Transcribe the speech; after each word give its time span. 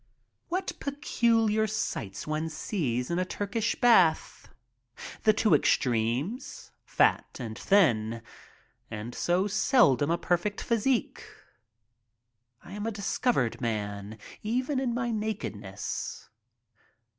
What 0.47 0.71
peculiar 0.79 1.67
sights 1.67 2.25
one 2.25 2.49
sees 2.49 3.11
in 3.11 3.19
a 3.19 3.23
Turkish 3.23 3.75
bath. 3.79 4.49
The 5.25 5.31
two 5.31 5.53
extremes, 5.53 6.71
fat 6.83 7.37
and 7.39 7.55
thin, 7.55 8.23
and 8.89 9.13
so 9.13 9.45
seldom 9.45 10.09
a 10.09 10.17
perfect 10.17 10.59
physique. 10.59 11.23
I 12.63 12.71
am 12.71 12.87
a 12.87 12.91
discovered 12.91 13.61
man— 13.61 14.17
even 14.41 14.79
in 14.79 14.95
my 14.95 15.11
nakedness. 15.11 16.29